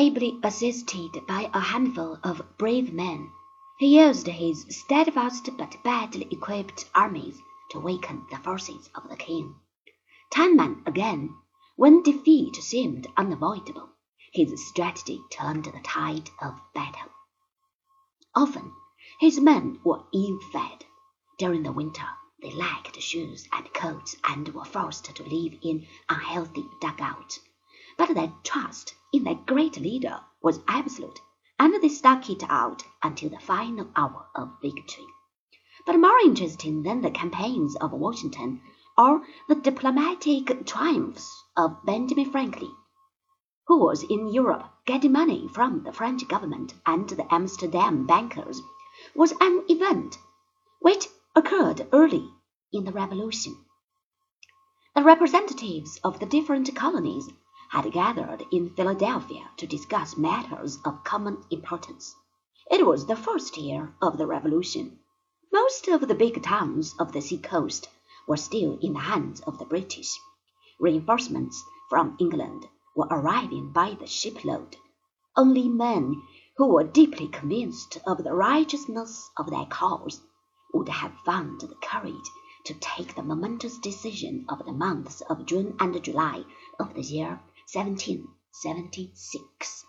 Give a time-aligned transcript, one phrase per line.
[0.00, 3.32] Ably assisted by a handful of brave men,
[3.80, 9.56] he used his steadfast but badly equipped armies to weaken the forces of the king.
[10.30, 11.34] Time and again,
[11.74, 13.88] when defeat seemed unavoidable,
[14.32, 17.10] his strategy turned the tide of battle.
[18.36, 18.72] Often
[19.18, 20.84] his men were ill fed.
[21.38, 22.06] During the winter
[22.40, 27.40] they lacked shoes and coats and were forced to live in unhealthy dugouts.
[27.98, 31.18] But their trust in their great leader was absolute,
[31.58, 35.04] and they stuck it out until the final hour of victory.
[35.84, 38.60] But more interesting than the campaigns of Washington
[38.96, 42.72] are the diplomatic triumphs of Benjamin Franklin,
[43.66, 48.62] who was in Europe getting money from the French government and the Amsterdam bankers,
[49.16, 50.18] was an event
[50.78, 52.30] which occurred early
[52.72, 53.56] in the Revolution.
[54.94, 57.28] The representatives of the different colonies
[57.70, 62.14] had gathered in Philadelphia to discuss matters of common importance.
[62.70, 64.98] It was the first year of the Revolution.
[65.52, 67.88] Most of the big towns of the seacoast
[68.26, 70.18] were still in the hands of the British.
[70.80, 74.76] Reinforcements from England were arriving by the shipload.
[75.36, 76.22] Only men
[76.56, 80.20] who were deeply convinced of the righteousness of their cause
[80.74, 82.30] would have found the courage
[82.64, 86.44] to take the momentous decision of the months of June and July
[86.80, 87.40] of the year
[87.72, 89.84] 1776.